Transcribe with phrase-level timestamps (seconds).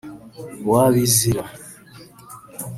[0.69, 1.41] wabizira